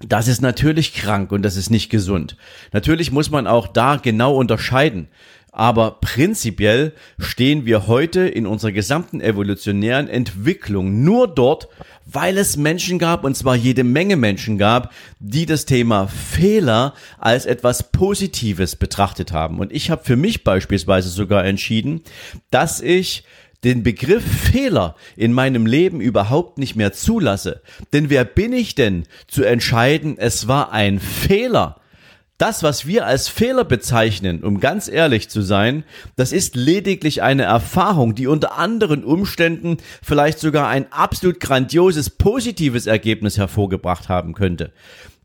Das 0.00 0.28
ist 0.28 0.42
natürlich 0.42 0.92
krank 0.92 1.32
und 1.32 1.42
das 1.42 1.56
ist 1.56 1.70
nicht 1.70 1.88
gesund. 1.88 2.36
Natürlich 2.72 3.12
muss 3.12 3.30
man 3.30 3.46
auch 3.46 3.66
da 3.66 3.96
genau 3.96 4.36
unterscheiden. 4.36 5.08
Aber 5.56 5.92
prinzipiell 6.02 6.92
stehen 7.18 7.64
wir 7.64 7.86
heute 7.86 8.28
in 8.28 8.46
unserer 8.46 8.72
gesamten 8.72 9.22
evolutionären 9.22 10.06
Entwicklung 10.06 11.02
nur 11.02 11.26
dort, 11.26 11.68
weil 12.04 12.36
es 12.36 12.58
Menschen 12.58 12.98
gab, 12.98 13.24
und 13.24 13.38
zwar 13.38 13.56
jede 13.56 13.82
Menge 13.82 14.16
Menschen 14.16 14.58
gab, 14.58 14.92
die 15.18 15.46
das 15.46 15.64
Thema 15.64 16.08
Fehler 16.08 16.92
als 17.18 17.46
etwas 17.46 17.90
Positives 17.90 18.76
betrachtet 18.76 19.32
haben. 19.32 19.58
Und 19.58 19.72
ich 19.72 19.90
habe 19.90 20.04
für 20.04 20.16
mich 20.16 20.44
beispielsweise 20.44 21.08
sogar 21.08 21.46
entschieden, 21.46 22.02
dass 22.50 22.82
ich 22.82 23.24
den 23.64 23.82
Begriff 23.82 24.24
Fehler 24.24 24.96
in 25.16 25.32
meinem 25.32 25.66
Leben 25.66 26.00
überhaupt 26.00 26.58
nicht 26.58 26.76
mehr 26.76 26.92
zulasse. 26.92 27.62
Denn 27.92 28.10
wer 28.10 28.24
bin 28.24 28.52
ich 28.52 28.74
denn 28.74 29.04
zu 29.26 29.44
entscheiden, 29.44 30.16
es 30.18 30.48
war 30.48 30.72
ein 30.72 31.00
Fehler? 31.00 31.80
Das, 32.38 32.62
was 32.62 32.86
wir 32.86 33.06
als 33.06 33.28
Fehler 33.28 33.64
bezeichnen, 33.64 34.44
um 34.44 34.60
ganz 34.60 34.88
ehrlich 34.88 35.30
zu 35.30 35.40
sein, 35.40 35.84
das 36.16 36.32
ist 36.32 36.54
lediglich 36.54 37.22
eine 37.22 37.44
Erfahrung, 37.44 38.14
die 38.14 38.26
unter 38.26 38.58
anderen 38.58 39.04
Umständen 39.04 39.78
vielleicht 40.02 40.38
sogar 40.38 40.68
ein 40.68 40.92
absolut 40.92 41.40
grandioses 41.40 42.10
positives 42.10 42.86
Ergebnis 42.86 43.38
hervorgebracht 43.38 44.10
haben 44.10 44.34
könnte. 44.34 44.72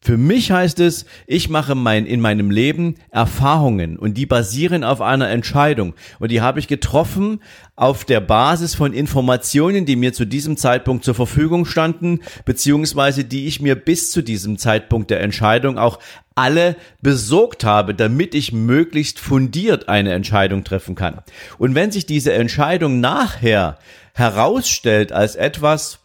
Für 0.03 0.17
mich 0.17 0.51
heißt 0.51 0.79
es, 0.79 1.05
ich 1.27 1.47
mache 1.47 1.75
mein, 1.75 2.07
in 2.07 2.21
meinem 2.21 2.49
Leben 2.49 2.95
Erfahrungen 3.11 3.99
und 3.99 4.15
die 4.15 4.25
basieren 4.25 4.83
auf 4.83 4.99
einer 4.99 5.29
Entscheidung. 5.29 5.93
Und 6.17 6.31
die 6.31 6.41
habe 6.41 6.59
ich 6.59 6.67
getroffen 6.67 7.39
auf 7.75 8.03
der 8.03 8.19
Basis 8.19 8.73
von 8.73 8.93
Informationen, 8.93 9.85
die 9.85 9.95
mir 9.95 10.11
zu 10.11 10.25
diesem 10.25 10.57
Zeitpunkt 10.57 11.05
zur 11.05 11.13
Verfügung 11.13 11.65
standen, 11.65 12.21
beziehungsweise 12.45 13.25
die 13.25 13.45
ich 13.45 13.61
mir 13.61 13.75
bis 13.75 14.09
zu 14.09 14.23
diesem 14.23 14.57
Zeitpunkt 14.57 15.11
der 15.11 15.21
Entscheidung 15.21 15.77
auch 15.77 15.99
alle 16.33 16.77
besorgt 17.03 17.63
habe, 17.63 17.93
damit 17.93 18.33
ich 18.33 18.51
möglichst 18.51 19.19
fundiert 19.19 19.87
eine 19.87 20.13
Entscheidung 20.13 20.63
treffen 20.63 20.95
kann. 20.95 21.19
Und 21.59 21.75
wenn 21.75 21.91
sich 21.91 22.07
diese 22.07 22.33
Entscheidung 22.33 23.01
nachher 23.01 23.77
herausstellt 24.13 25.11
als 25.11 25.35
etwas, 25.35 26.00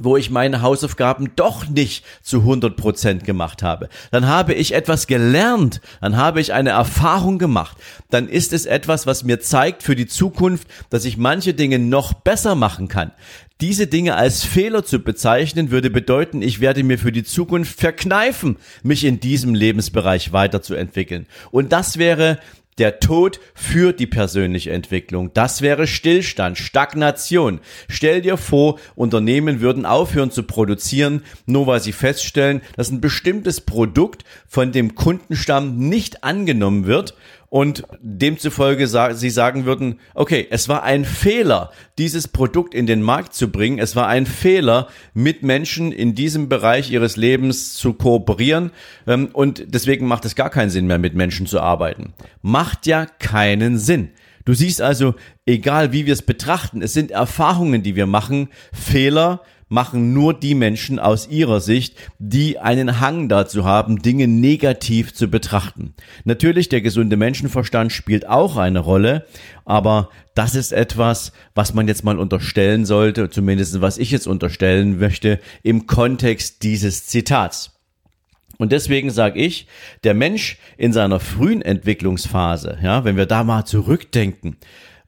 wo 0.00 0.16
ich 0.16 0.30
meine 0.30 0.62
Hausaufgaben 0.62 1.30
doch 1.36 1.68
nicht 1.68 2.04
zu 2.22 2.38
100 2.40 2.76
Prozent 2.76 3.24
gemacht 3.24 3.62
habe. 3.62 3.88
Dann 4.10 4.26
habe 4.26 4.54
ich 4.54 4.74
etwas 4.74 5.06
gelernt, 5.06 5.80
dann 6.00 6.16
habe 6.16 6.40
ich 6.40 6.52
eine 6.52 6.70
Erfahrung 6.70 7.38
gemacht. 7.38 7.76
Dann 8.10 8.28
ist 8.28 8.52
es 8.52 8.66
etwas, 8.66 9.06
was 9.06 9.24
mir 9.24 9.40
zeigt 9.40 9.82
für 9.82 9.96
die 9.96 10.06
Zukunft, 10.06 10.68
dass 10.90 11.04
ich 11.04 11.16
manche 11.16 11.54
Dinge 11.54 11.78
noch 11.78 12.12
besser 12.12 12.54
machen 12.54 12.88
kann. 12.88 13.12
Diese 13.62 13.86
Dinge 13.86 14.16
als 14.16 14.44
Fehler 14.44 14.84
zu 14.84 14.98
bezeichnen, 14.98 15.70
würde 15.70 15.88
bedeuten, 15.88 16.42
ich 16.42 16.60
werde 16.60 16.82
mir 16.82 16.98
für 16.98 17.12
die 17.12 17.24
Zukunft 17.24 17.80
verkneifen, 17.80 18.58
mich 18.82 19.04
in 19.04 19.18
diesem 19.18 19.54
Lebensbereich 19.54 20.32
weiterzuentwickeln. 20.32 21.26
Und 21.50 21.72
das 21.72 21.96
wäre 21.96 22.38
der 22.78 23.00
Tod 23.00 23.40
für 23.54 23.92
die 23.92 24.06
persönliche 24.06 24.70
Entwicklung. 24.70 25.32
Das 25.32 25.62
wäre 25.62 25.86
Stillstand, 25.86 26.58
Stagnation. 26.58 27.60
Stell 27.88 28.20
dir 28.20 28.36
vor, 28.36 28.78
Unternehmen 28.94 29.60
würden 29.60 29.86
aufhören 29.86 30.30
zu 30.30 30.42
produzieren, 30.42 31.22
nur 31.46 31.66
weil 31.66 31.80
sie 31.80 31.92
feststellen, 31.92 32.60
dass 32.76 32.90
ein 32.90 33.00
bestimmtes 33.00 33.60
Produkt 33.60 34.24
von 34.46 34.72
dem 34.72 34.94
Kundenstamm 34.94 35.78
nicht 35.78 36.24
angenommen 36.24 36.86
wird 36.86 37.14
und 37.56 37.84
demzufolge 38.02 38.86
sie 38.86 39.30
sagen 39.30 39.64
würden, 39.64 39.98
okay, 40.12 40.46
es 40.50 40.68
war 40.68 40.82
ein 40.82 41.06
Fehler, 41.06 41.70
dieses 41.96 42.28
Produkt 42.28 42.74
in 42.74 42.86
den 42.86 43.00
Markt 43.00 43.32
zu 43.32 43.50
bringen. 43.50 43.78
Es 43.78 43.96
war 43.96 44.08
ein 44.08 44.26
Fehler, 44.26 44.88
mit 45.14 45.42
Menschen 45.42 45.90
in 45.90 46.14
diesem 46.14 46.50
Bereich 46.50 46.90
ihres 46.90 47.16
Lebens 47.16 47.72
zu 47.72 47.94
kooperieren. 47.94 48.72
Ähm, 49.06 49.30
und 49.32 49.64
deswegen 49.68 50.06
macht 50.06 50.26
es 50.26 50.34
gar 50.34 50.50
keinen 50.50 50.68
Sinn 50.68 50.86
mehr, 50.86 50.98
mit 50.98 51.14
Menschen 51.14 51.46
zu 51.46 51.58
arbeiten. 51.58 52.12
Macht 52.42 52.86
ja 52.86 53.06
keinen 53.06 53.78
Sinn. 53.78 54.10
Du 54.44 54.52
siehst 54.52 54.82
also, 54.82 55.14
egal 55.46 55.94
wie 55.94 56.04
wir 56.04 56.12
es 56.12 56.20
betrachten, 56.20 56.82
es 56.82 56.92
sind 56.92 57.10
Erfahrungen, 57.10 57.82
die 57.82 57.96
wir 57.96 58.06
machen, 58.06 58.50
Fehler, 58.70 59.40
machen 59.68 60.12
nur 60.12 60.32
die 60.34 60.54
Menschen 60.54 60.98
aus 60.98 61.28
ihrer 61.28 61.60
Sicht, 61.60 61.96
die 62.18 62.58
einen 62.58 63.00
Hang 63.00 63.28
dazu 63.28 63.64
haben, 63.64 64.00
Dinge 64.00 64.28
negativ 64.28 65.12
zu 65.12 65.28
betrachten. 65.28 65.94
Natürlich, 66.24 66.68
der 66.68 66.82
gesunde 66.82 67.16
Menschenverstand 67.16 67.92
spielt 67.92 68.28
auch 68.28 68.56
eine 68.56 68.78
Rolle, 68.78 69.26
aber 69.64 70.10
das 70.34 70.54
ist 70.54 70.72
etwas, 70.72 71.32
was 71.54 71.74
man 71.74 71.88
jetzt 71.88 72.04
mal 72.04 72.18
unterstellen 72.18 72.84
sollte, 72.84 73.30
zumindest 73.30 73.80
was 73.80 73.98
ich 73.98 74.10
jetzt 74.10 74.26
unterstellen 74.26 74.98
möchte, 74.98 75.40
im 75.62 75.86
Kontext 75.86 76.62
dieses 76.62 77.06
Zitats. 77.06 77.72
Und 78.58 78.72
deswegen 78.72 79.10
sage 79.10 79.40
ich, 79.40 79.66
der 80.04 80.14
Mensch 80.14 80.58
in 80.78 80.92
seiner 80.92 81.20
frühen 81.20 81.60
Entwicklungsphase, 81.60 82.78
ja, 82.82 83.04
wenn 83.04 83.16
wir 83.16 83.26
da 83.26 83.44
mal 83.44 83.64
zurückdenken, 83.64 84.56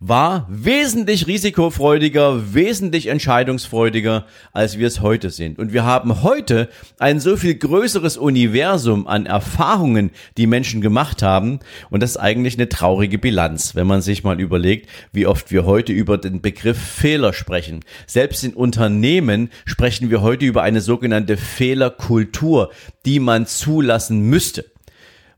war 0.01 0.47
wesentlich 0.49 1.27
risikofreudiger, 1.27 2.55
wesentlich 2.55 3.09
entscheidungsfreudiger, 3.09 4.27
als 4.53 4.79
wir 4.79 4.87
es 4.87 5.01
heute 5.01 5.31
sind. 5.31 5.59
Und 5.59 5.73
wir 5.73 5.85
haben 5.85 6.23
heute 6.23 6.69
ein 6.99 7.19
so 7.19 7.37
viel 7.37 7.57
größeres 7.57 8.17
Universum 8.17 9.09
an 9.09 9.27
Erfahrungen, 9.27 10.11
die 10.37 10.47
Menschen 10.47 10.81
gemacht 10.81 11.23
haben. 11.23 11.59
Und 11.91 12.03
das 12.03 12.11
ist 12.11 12.17
eigentlich 12.19 12.55
eine 12.55 12.69
traurige 12.69 13.19
Bilanz, 13.19 13.75
wenn 13.75 13.89
man 13.89 14.01
sich 14.01 14.23
mal 14.23 14.41
überlegt, 14.41 14.89
wie 15.13 15.27
oft 15.27 15.51
wir 15.51 15.67
heute 15.67 15.93
über 15.93 16.17
den 16.17 16.41
Begriff 16.41 16.79
Fehler 16.79 17.33
sprechen. 17.33 17.81
Selbst 18.07 18.45
in 18.45 18.55
Unternehmen 18.55 19.51
sprechen 19.65 20.11
wir 20.11 20.23
heute 20.23 20.45
über 20.45 20.63
eine 20.63 20.81
sogenannte 20.81 21.37
Fehlerkultur, 21.37 22.71
die 23.05 23.19
man 23.19 23.47
zulassen 23.47 24.21
müsste. 24.21 24.65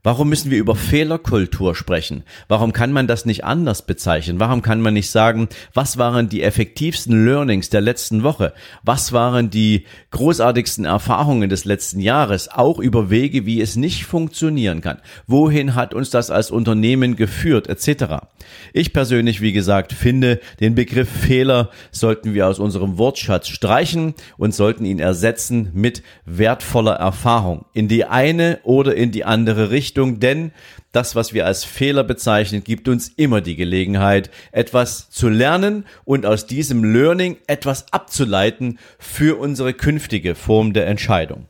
Warum 0.03 0.29
müssen 0.29 0.49
wir 0.49 0.57
über 0.57 0.75
Fehlerkultur 0.75 1.75
sprechen? 1.75 2.23
Warum 2.47 2.73
kann 2.73 2.91
man 2.91 3.05
das 3.05 3.25
nicht 3.27 3.43
anders 3.43 3.83
bezeichnen? 3.83 4.39
Warum 4.39 4.63
kann 4.63 4.81
man 4.81 4.95
nicht 4.95 5.11
sagen, 5.11 5.47
was 5.75 5.99
waren 5.99 6.27
die 6.27 6.41
effektivsten 6.41 7.23
Learnings 7.23 7.69
der 7.69 7.81
letzten 7.81 8.23
Woche? 8.23 8.53
Was 8.81 9.13
waren 9.13 9.51
die 9.51 9.85
großartigsten 10.09 10.85
Erfahrungen 10.85 11.51
des 11.51 11.65
letzten 11.65 11.99
Jahres? 11.99 12.49
Auch 12.49 12.79
über 12.79 13.11
Wege, 13.11 13.45
wie 13.45 13.61
es 13.61 13.75
nicht 13.75 14.05
funktionieren 14.05 14.81
kann. 14.81 14.97
Wohin 15.27 15.75
hat 15.75 15.93
uns 15.93 16.09
das 16.09 16.31
als 16.31 16.49
Unternehmen 16.49 17.15
geführt, 17.15 17.67
etc. 17.67 18.25
Ich 18.73 18.93
persönlich, 18.93 19.41
wie 19.41 19.51
gesagt, 19.51 19.93
finde, 19.93 20.39
den 20.59 20.75
Begriff 20.75 21.09
Fehler 21.09 21.69
sollten 21.91 22.33
wir 22.33 22.47
aus 22.47 22.59
unserem 22.59 22.97
Wortschatz 22.97 23.47
streichen 23.47 24.13
und 24.37 24.55
sollten 24.55 24.85
ihn 24.85 24.99
ersetzen 24.99 25.69
mit 25.73 26.03
wertvoller 26.25 26.95
Erfahrung 26.95 27.65
in 27.73 27.87
die 27.87 28.05
eine 28.05 28.59
oder 28.63 28.95
in 28.95 29.11
die 29.11 29.25
andere 29.25 29.71
Richtung 29.71 30.19
denn 30.19 30.51
das, 30.91 31.15
was 31.15 31.33
wir 31.33 31.45
als 31.45 31.63
Fehler 31.63 32.03
bezeichnen, 32.03 32.63
gibt 32.63 32.89
uns 32.89 33.07
immer 33.07 33.39
die 33.41 33.55
Gelegenheit, 33.55 34.29
etwas 34.51 35.09
zu 35.09 35.29
lernen 35.29 35.85
und 36.03 36.25
aus 36.25 36.47
diesem 36.47 36.83
Learning 36.83 37.37
etwas 37.47 37.91
abzuleiten 37.93 38.77
für 38.99 39.39
unsere 39.39 39.73
künftige 39.73 40.35
Form 40.35 40.73
der 40.73 40.87
Entscheidung. 40.87 41.47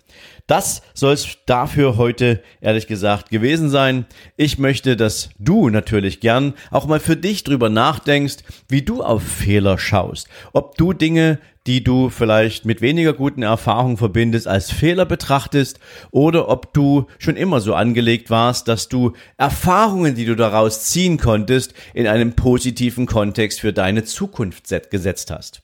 Das 0.51 0.81
soll 0.93 1.13
es 1.13 1.37
dafür 1.45 1.95
heute 1.95 2.43
ehrlich 2.59 2.85
gesagt 2.85 3.29
gewesen 3.29 3.69
sein. 3.69 4.05
Ich 4.35 4.59
möchte, 4.59 4.97
dass 4.97 5.29
du 5.39 5.69
natürlich 5.69 6.19
gern 6.19 6.55
auch 6.71 6.87
mal 6.87 6.99
für 6.99 7.15
dich 7.15 7.45
drüber 7.45 7.69
nachdenkst, 7.69 8.39
wie 8.67 8.81
du 8.81 9.01
auf 9.01 9.23
Fehler 9.23 9.77
schaust. 9.77 10.27
Ob 10.51 10.75
du 10.75 10.91
Dinge 10.91 11.39
die 11.67 11.83
du 11.83 12.09
vielleicht 12.09 12.65
mit 12.65 12.81
weniger 12.81 13.13
guten 13.13 13.43
Erfahrungen 13.43 13.95
verbindest, 13.95 14.47
als 14.47 14.71
Fehler 14.71 15.05
betrachtest 15.05 15.79
oder 16.09 16.49
ob 16.49 16.73
du 16.73 17.05
schon 17.19 17.37
immer 17.37 17.61
so 17.61 17.75
angelegt 17.75 18.29
warst, 18.29 18.67
dass 18.67 18.89
du 18.89 19.13
Erfahrungen, 19.37 20.15
die 20.15 20.25
du 20.25 20.35
daraus 20.35 20.83
ziehen 20.85 21.17
konntest, 21.17 21.75
in 21.93 22.07
einem 22.07 22.33
positiven 22.33 23.05
Kontext 23.05 23.61
für 23.61 23.73
deine 23.73 24.03
Zukunft 24.03 24.67
gesetzt 24.89 25.29
hast. 25.29 25.61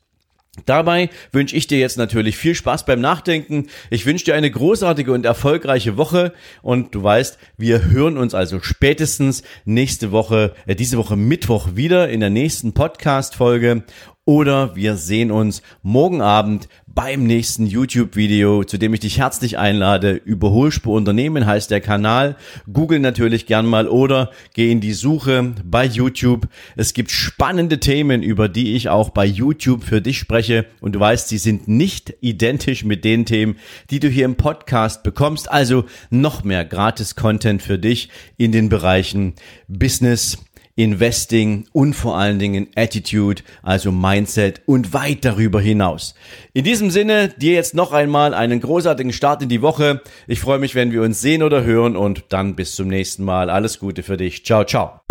Dabei 0.66 1.10
wünsche 1.32 1.56
ich 1.56 1.68
dir 1.68 1.80
jetzt 1.80 1.98
natürlich 1.98 2.38
viel 2.38 2.56
Spaß 2.56 2.86
beim 2.86 3.00
Nachdenken. 3.00 3.68
Ich 3.90 4.06
wünsche 4.06 4.26
dir 4.26 4.36
eine 4.36 4.52
großartige 4.52 5.12
und 5.12 5.26
erfolgreiche 5.26 5.98
Woche 5.98 6.34
und 6.62 6.96
du 6.96 7.04
weißt, 7.04 7.38
wir 7.58 7.86
hören 7.86 8.18
uns 8.18 8.34
also 8.34 8.60
spätestens 8.62 9.44
nächste 9.66 10.12
Woche, 10.12 10.54
äh, 10.66 10.76
diese 10.76 10.98
Woche 10.98 11.16
Mittwoch 11.16 11.76
wieder 11.76 12.10
in 12.10 12.20
der 12.20 12.30
nächsten 12.30 12.74
Podcast 12.74 13.36
Folge 13.36 13.84
oder 14.28 14.76
wir 14.76 14.98
sehen 14.98 15.32
uns 15.32 15.62
morgen 15.84 16.22
Abend 16.22 16.68
beim 16.86 17.24
nächsten 17.24 17.66
YouTube-Video, 17.66 18.66
zu 18.66 18.78
dem 18.78 18.94
ich 18.94 19.00
dich 19.00 19.20
herzlich 19.20 19.58
einlade. 19.58 20.12
Überholspur 20.12 20.96
Unternehmen 20.96 21.46
heißt 21.46 21.72
der 21.72 21.80
Kanal. 21.80 22.36
Google 22.74 23.00
natürlich 23.00 23.46
gern 23.46 23.66
mal 23.66 23.88
oder 23.88 24.32
geh 24.54 24.70
in 24.70 24.82
die 24.82 24.92
Suche 24.92 25.54
bei 25.64 25.86
YouTube. 25.86 26.50
Es 26.76 26.94
gibt 26.94 27.12
spannende 27.12 27.80
Themen, 27.80 28.22
über 28.22 28.50
die 28.50 28.76
ich 28.76 28.90
auch 28.90 29.12
bei 29.12 29.26
YouTube 29.26 29.84
für 29.84 30.02
dich 30.02 30.18
spreche. 30.18 30.66
Und 30.82 30.94
du 30.94 31.00
weißt, 31.00 31.30
sie 31.30 31.38
sind 31.38 31.70
nicht 31.70 32.16
identisch 32.20 32.84
mit 32.84 33.06
den 33.06 33.26
Themen, 33.26 33.56
die 33.92 34.02
du 34.02 34.10
hier 34.10 34.26
im 34.26 34.36
Podcast 34.36 35.04
bekommst. 35.04 35.50
Also 35.50 35.86
noch 36.10 36.44
mehr 36.44 36.66
Gratis-Content 36.66 37.62
für 37.62 37.80
dich 37.80 38.10
in 38.36 38.52
den 38.52 38.68
Bereichen 38.68 39.36
Business, 39.70 40.40
Investing 40.78 41.66
und 41.74 41.96
vor 41.96 42.18
allen 42.18 42.40
Dingen 42.40 42.68
Attitude, 42.76 43.42
also 43.64 43.92
Mindset 43.92 44.62
und 44.66 44.94
weit 44.94 45.26
darüber 45.26 45.60
hinaus. 45.60 46.16
In 46.54 46.64
diesem 46.64 46.92
Sinne, 46.92 47.30
dir 47.38 47.54
jetzt 47.54 47.74
noch 47.76 47.92
einmal 47.92 48.34
einen 48.34 48.62
großartigen 48.62 49.12
Start 49.12 49.42
in 49.42 49.50
die 49.50 49.62
Woche. 49.62 50.02
Ich 50.28 50.40
freue 50.40 50.60
mich, 50.60 50.76
wenn 50.76 50.92
wir 50.92 51.02
uns 51.02 51.20
sehen 51.20 51.44
oder 51.44 51.64
hören 51.64 51.98
und 51.98 52.26
dann 52.30 52.56
bis 52.56 52.76
zum 52.76 52.88
nächsten 52.88 53.26
Mal. 53.26 53.50
Alles 53.50 53.80
Gute 53.80 54.04
für 54.04 54.18
dich. 54.18 54.46
Ciao, 54.46 54.64
ciao. 54.64 55.07